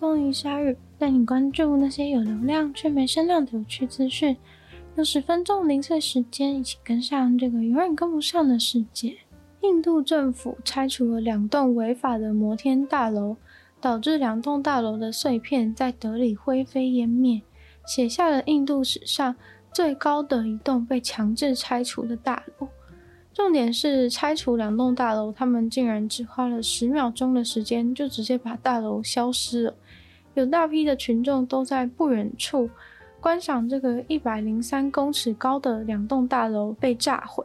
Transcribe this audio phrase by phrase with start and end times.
[0.00, 4.34] 光鱼鲨语带你关注那些有流量却没声量的有趣资讯。
[4.96, 9.18] 用十分钟零碎时间，一起跟上这个永远跟不上的世界。
[9.60, 13.36] 印度政府拆除了两栋违法的摩天大楼，
[13.78, 17.42] 导致两栋大楼的碎片在德里灰飞烟灭，
[17.86, 19.36] 写下了印度史上
[19.70, 22.68] 最高的一栋被强制拆除的大楼。
[23.34, 29.74] 重点是拆除两栋大楼，他们竟然只花了十秒钟的时间，就直接把大楼消失了。
[30.34, 32.70] 有大批的群众都在不远处
[33.20, 37.44] 观赏这个一百零三公尺高的两栋大楼被炸毁。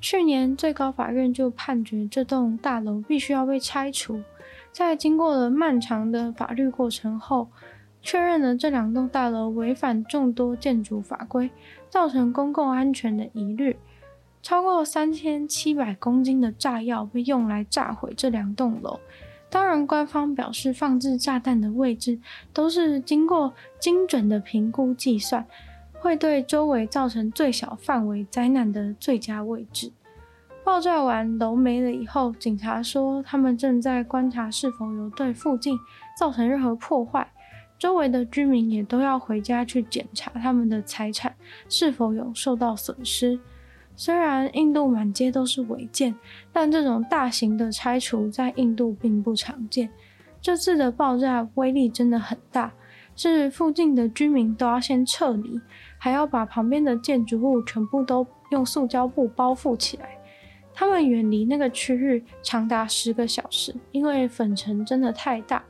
[0.00, 4.20] 去年最高法院就判决这栋大楼必须要被拆除。
[4.72, 7.48] 在经过了漫长的法律过程后，
[8.00, 11.50] 确认了这两栋大楼违反众多建筑法规，
[11.88, 13.76] 造成公共安全的疑虑。
[14.42, 18.98] 超过三千七百公斤的炸药被用来炸毁这两栋楼。
[19.52, 22.18] 当然，官方表示放置炸弹的位置
[22.54, 25.46] 都是经过精准的评估计算，
[25.92, 29.92] 会对周围造成最小范围灾难的最佳位置。
[30.64, 35.78] 爆炸完楼没了以后，警察说他们正在观察是否有对附近
[36.18, 37.30] 造成任何破坏。
[37.78, 41.34] 周围的居民也都要回家去检查他们的财产
[41.68, 43.38] 是否有受到损失。
[43.94, 46.14] 虽然印度满街都是违建，
[46.52, 49.90] 但这种大型的拆除在印度并不常见。
[50.40, 52.72] 这次的爆炸威力真的很大，
[53.14, 55.60] 是附近的居民都要先撤离，
[55.98, 60.18] 还要把旁边的建筑物全部都用塑胶布包覆起来。
[60.74, 65.62] 他们远离那个区域长达十个小时，因为粉尘真的太大。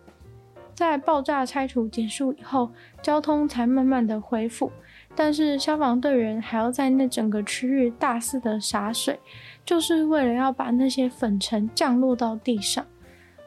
[0.74, 2.70] 在爆炸拆除结束以后，
[3.02, 4.72] 交通才慢慢的恢复。
[5.14, 9.18] 但是消防队员还要在那整个区域大肆的洒水，
[9.64, 12.84] 就是为了要把那些粉尘降落到地上。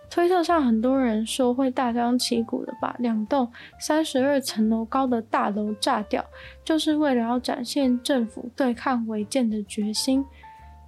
[0.07, 6.23] 推特上很多人说会大张旗鼓的把两栋三十二层楼高的大楼炸掉，
[6.63, 10.23] 就是为了要展现政府对抗违建的决心。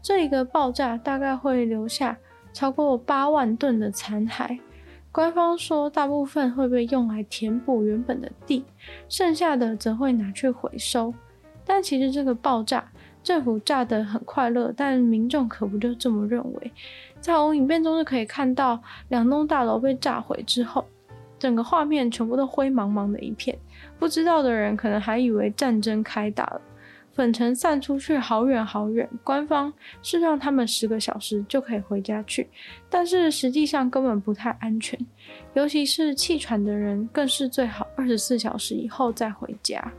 [0.03, 2.15] 这一个爆炸大概会留下
[2.53, 4.57] 超过八万吨的残骸。
[5.17, 8.63] 官方说，大部分会被用来填补原本的地，
[9.09, 11.11] 剩下的则会拿去回收。
[11.65, 12.87] 但其实这个爆炸，
[13.23, 16.71] 政府炸得很快乐，但民众可不就这么认为。
[17.19, 20.85] 从影片中就可以看到，两栋大楼被炸毁之后，
[21.39, 23.57] 整个画面全部都灰茫茫的一片，
[23.97, 26.61] 不知道的人可能还以为战争开打了。
[27.17, 29.73] 粉尘散出去好远好远，官方
[30.03, 32.47] 是让他们十个小时就可以回家去，
[32.91, 34.99] 但是实际上根本不太安全，
[35.55, 39.91] 尤其是气喘的人，更是最好二十四小时以后再回家。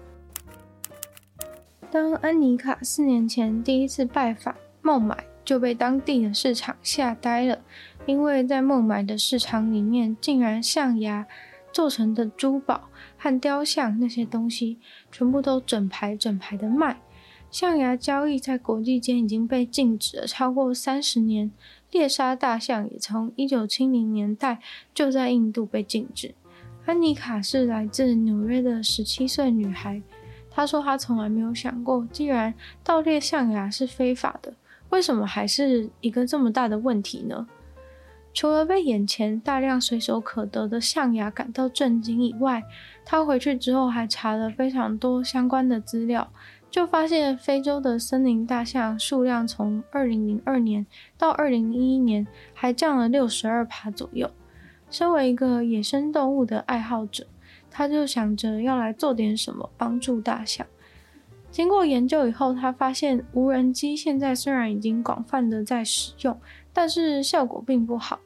[1.91, 7.59] 当安妮卡四年前第一次拜访孟买，就被当地的市场吓呆了，
[8.07, 11.27] 因为在孟买的市场里面，竟然象牙
[11.73, 14.79] 做成的珠宝和雕像那些东西，
[15.11, 16.97] 全部都整排整排的卖。
[17.51, 21.51] 象牙交易在国际间已经被禁止了超过三十年，
[21.91, 24.59] 猎杀大象也从一九七零年代
[24.93, 26.35] 就在印度被禁止。
[26.85, 30.03] 安妮卡是来自纽约的十七岁女孩，
[30.51, 32.53] 她说她从来没有想过，既然
[32.85, 34.53] 盗猎象牙是非法的，
[34.91, 37.47] 为什么还是一个这么大的问题呢？
[38.35, 42.63] 除了被眼前大量随手可得的象牙感到震惊以外，
[43.05, 46.31] 她回去之后还查了非常多相关的资料。
[46.71, 50.87] 就发现非洲的森林大象数量从二零零二年
[51.17, 54.31] 到二零一一年还降了六十二趴左右。
[54.91, 57.27] 身为一个野生动物的爱好者，
[57.71, 60.67] 他就想着要来做点什么帮助大象。
[61.51, 66.39] 经过研究以后，他发现无人机现在虽然已经广泛的在使用，
[66.73, 68.21] 但是效果并不好。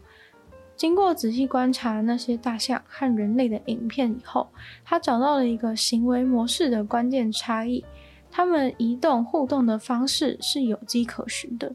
[0.77, 4.49] 经过仔细观察那些大象和人类的影片以后，
[4.85, 7.85] 他找到了一个行为模式的关键差异。
[8.33, 11.73] 他们移动互动的方式是有迹可循的。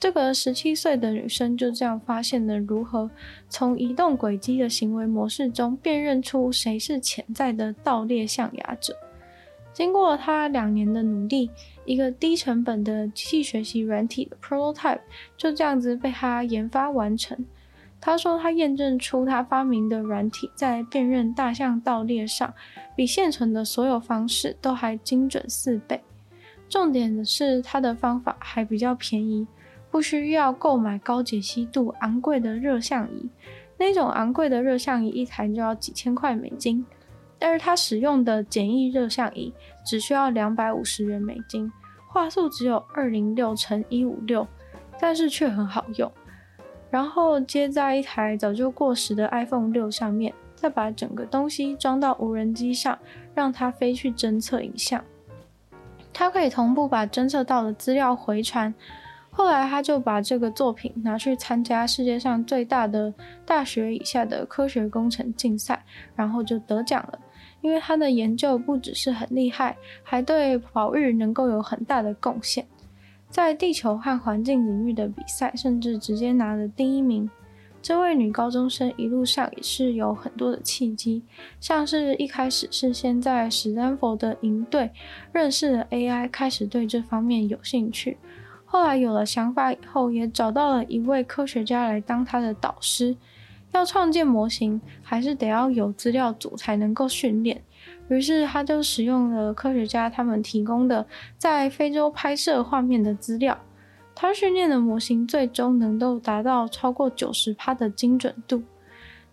[0.00, 3.08] 这个十七岁的女生就这样发现了如何
[3.48, 8.94] 从移动轨迹的行为模式中辨认出谁是潜在的盗猎象牙者。
[9.72, 11.50] 经过她两年的努力，
[11.84, 15.00] 一个低成本的机器学习软体的 prototype
[15.36, 17.46] 就这样子被她研发完成。
[18.06, 22.52] 他说，他验证出他发明的软体在辨认大象盗猎上，
[22.94, 25.98] 比现存的所有方式都还精准四倍。
[26.68, 29.46] 重点的是，他的方法还比较便宜，
[29.90, 33.26] 不需要购买高解析度、昂贵的热像仪。
[33.78, 36.84] 那种昂贵的热像仪一台就要几千块美金，
[37.38, 39.50] 但是他使用的简易热像仪
[39.82, 41.72] 只需要两百五十元美金，
[42.08, 44.46] 画素只有二零六乘一五六，
[45.00, 46.12] 但是却很好用。
[46.94, 52.96] 然后接在一台早就过时的 iPhone 六上面，再把整个东西装到无人机上，
[53.34, 55.04] 让它飞去侦测影像。
[56.12, 58.72] 它可以同步把侦测到的资料回传。
[59.32, 63.12] 后来，他就把这个作品拿去参加世界上最大的
[63.44, 67.18] 大学以下的科学工程竞赛，然后就得奖了。
[67.60, 72.64] 因为他的研究不只是很厉害，还对保育能够有很大的贡献。
[73.34, 77.28] 在地球和环境领域的比赛，甚至直接拿了第一名。
[77.82, 81.20] 这位女高中生一路上也是有很多的契机，
[81.58, 84.88] 像是一开始是先在史丹佛的营队
[85.32, 88.16] 认识了 AI，开始对这方面有兴趣。
[88.64, 93.16] 后来有了想法以后，也找到了一位科学家来当他的导师。
[93.72, 97.60] 要创建模型，还是得要有资料组才能够训练。
[98.08, 101.06] 于是他就使用了科学家他们提供的
[101.38, 103.58] 在非洲拍摄画面的资料。
[104.14, 108.62] 他训练的模型最终能够达到超过九十趴的精准度。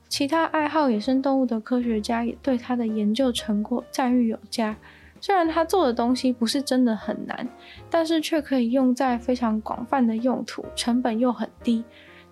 [0.09, 4.75] 其他爱好野生动物的科学家也对他的研究成果赞誉有加。
[5.19, 7.47] 虽然他做的东西不是真的很难，
[7.91, 11.83] 但是却可以用在非常广泛的用途，成本又很低。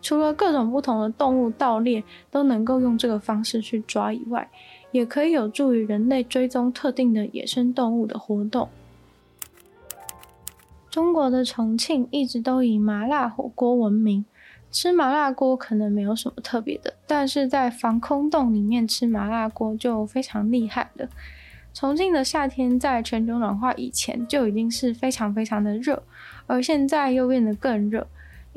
[0.01, 4.49] 除了各种不同的动物盗猎都能够用这个方式去抓以外，
[4.91, 8.69] 也可以有助于人类追踪特定的野生动物的活动。
[10.89, 14.25] 中国的重庆一直都以麻辣火锅闻名，
[14.71, 21.07] 吃麻辣锅可能没有什么特别的，但是在防空洞里面吃麻辣锅就非常厉害了。
[21.71, 26.01] 重庆的夏天在全球暖化以前就已经是非常非常的热，
[26.47, 28.07] 而现在又变得更热，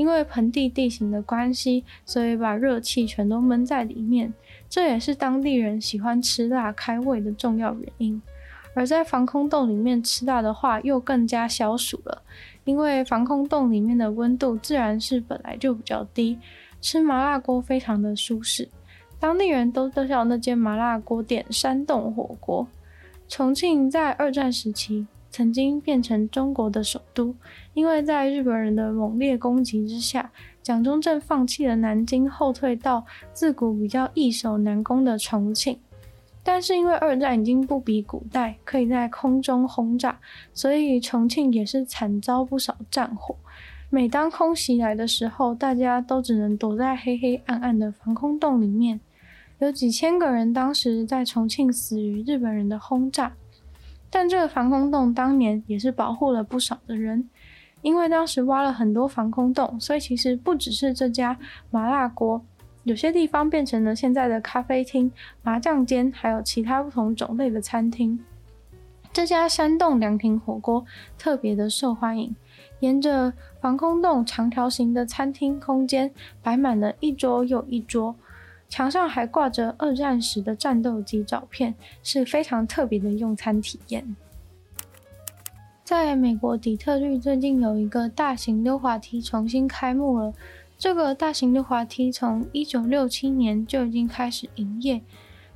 [0.02, 4.34] 因为盆地地形的关系，所以把热气全都闷在里面，
[4.68, 8.20] 这也是当地人喜欢吃辣开胃的重要原因。
[8.74, 12.20] 而在防空洞里面吃辣的话，又更加消暑了，
[12.64, 16.36] 因为防空洞里面的温度自然是本来就比较低，
[16.80, 18.68] 吃麻辣锅非常的舒适。
[19.20, 22.66] 当地人都叫那间麻辣锅店“山洞火锅”。
[23.30, 27.34] 重庆在二战时期曾经变成中国的首都，
[27.72, 30.30] 因为在日本人的猛烈攻击之下，
[30.62, 35.78] 蒋中正放弃了南京，后退到自古比较易守难攻的重庆。
[36.44, 40.18] 但是因为二战已经不比古代可以在空中轰炸，
[40.52, 43.34] 所以重庆也是惨遭不少战火。
[43.88, 49.00] 每当空袭来的时候，大家都只能躲在黑黑暗暗的防空洞里面。
[49.60, 53.32] 有几千个人当时在重庆死于日本人的轰炸，
[54.14, 57.30] 但这个防空洞当年也是保护了不少的人，
[57.80, 61.34] 因为当时挖了很多防空洞，所以其实不只是这家
[61.70, 62.44] 麻辣锅，
[62.84, 65.10] 有些地方变成了现在的咖啡厅、
[65.42, 68.22] 麻将间，还有其他不同种类的餐厅。
[69.14, 70.84] 这家山洞凉亭火锅
[71.16, 72.36] 特别的受欢迎，
[72.80, 73.32] 沿着
[73.62, 76.12] 防空洞长条形的餐厅空间
[76.42, 78.14] 摆满了一桌又一桌。
[78.72, 84.16] 墙上还挂着二战时的战斗机照片，是非常特别的用餐体验。
[85.84, 90.32] 在美国底特律，最近有一个大型溜滑梯重新开幕了。
[90.78, 95.02] 这个大型溜滑梯从一九六七年就已经开始营业。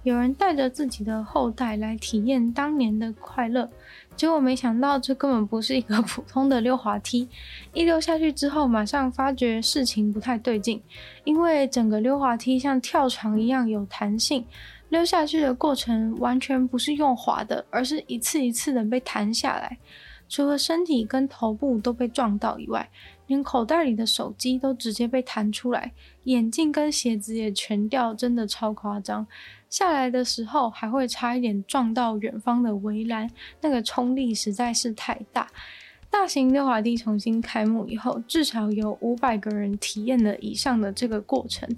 [0.06, 3.68] 有人带着自己的后代来体验当年的快乐，
[4.14, 7.28] 结果没想到这根本不是一个普通的溜滑梯。
[7.74, 10.80] 一溜下去之后，马上发觉事情不太对劲，
[11.24, 14.46] 因为整个溜滑梯像跳床一样有弹性，
[14.90, 19.76] 溜下去的过程完全不是用滑的，而是一次一次的被弹下来。
[20.28, 22.90] 除了身体跟头部都被撞到以外，
[23.26, 25.92] 连口袋里的手机都直接被弹出来，
[26.24, 29.26] 眼镜跟鞋子也全掉，真的超夸张。
[29.68, 33.30] 下来的时候还会差一点撞到远方的围栏，
[33.60, 35.50] 那个冲力实在是太大。
[36.18, 41.68] 大型溜滑梯重新开幕以后，至少有五百个人体验了以上的这个过程。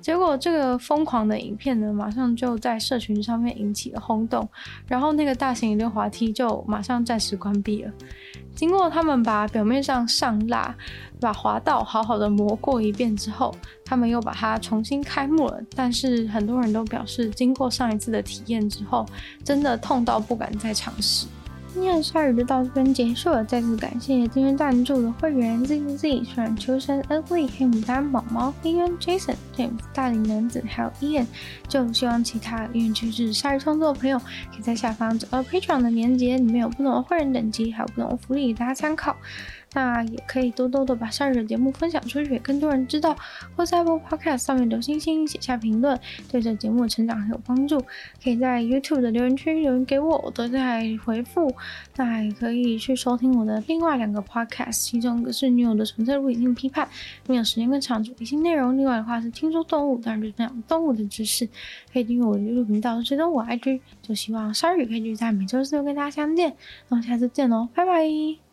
[0.00, 4.48] 结果这个疯狂的影片呢，马上就在社群上面引起了轰动，
[4.88, 7.92] 然后那个大型溜滑梯就马上暂时关闭了。
[8.56, 10.74] 经过他们把表面上上蜡，
[11.20, 15.60] 把滑道好好的磨过一遍之后，他们又把它重新开幕了。
[15.76, 19.06] 但是很多人都表示，经过上一次的体验之后，
[19.44, 21.26] 真的痛到不敢再尝试。
[21.72, 31.24] 今天的鲨鱼就到这边结束了，再次感谢今天赞助的会员 Z Z Z、选秋生、恩惠、黑牡丹、毛毛、黑渊、Jason、James、大龄男子，还有 Ian。
[31.66, 39.16] 就希望其他愿意支持鲨鱼创作的朋友，可以在下方找到 Patreon 的链接，里面有不同的会员等级，还有不同的福利给大家参考。
[39.74, 43.16] 那也可以多多的把鲨鱼的节目分享出去，给更多人知道。
[43.56, 45.98] 或在 Apple Podcast 上面留星星，写下评论，
[46.30, 47.80] 对这节目的成长很有帮助。
[48.22, 51.52] 可以在 YouTube 的留言区留言给我，我都在回复。
[51.96, 56.86] 那也可以去收听我的另外两个 Podcast，其中一个是女友的纯粹理性批判，
[57.26, 58.76] 没有时间更长主题性内容。
[58.76, 61.48] 另外的话是听说动物，当然就是分享动物的知识。
[61.92, 63.80] 可以订阅我的 YouTube 频道，追踪我 IG。
[64.02, 66.50] 就希望鲨鱼可以继续在每周四跟大家相见。
[66.88, 68.51] 那我们下次见喽，拜拜。